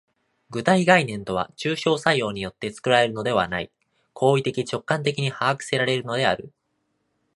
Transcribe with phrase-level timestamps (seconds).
[0.49, 3.69] 具体概念とは抽象作用によって作られるのではない、
[4.13, 6.51] 行為的直観的に把握せられるのである。